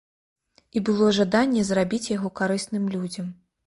І 0.79 0.83
было 0.87 1.11
жаданне 1.19 1.69
зрабіць 1.71 2.03
яго 2.17 2.35
карысным 2.43 2.93
людзям. 2.99 3.35